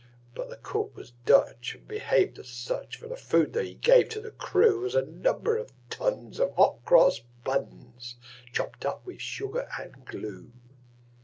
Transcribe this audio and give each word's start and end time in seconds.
But 0.33 0.49
the 0.49 0.55
cook 0.55 0.97
was 0.97 1.13
Dutch, 1.27 1.75
and 1.75 1.87
behaved 1.87 2.39
as 2.39 2.47
such; 2.49 2.97
For 2.97 3.07
the 3.07 3.15
food 3.15 3.53
that 3.53 3.65
he 3.67 3.75
gave 3.75 4.09
the 4.09 4.31
crew 4.31 4.81
Was 4.81 4.95
a 4.95 5.05
number 5.05 5.57
of 5.57 5.71
tons 5.91 6.39
of 6.39 6.55
hot 6.55 6.79
cross 6.85 7.19
buns, 7.43 8.15
Chopped 8.51 8.83
up 8.83 9.05
with 9.05 9.21
sugar 9.21 9.69
and 9.79 10.03
glue. 10.03 10.51